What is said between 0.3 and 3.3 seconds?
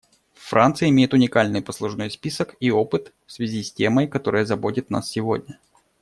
Франция имеет уникальный послужной список и опыт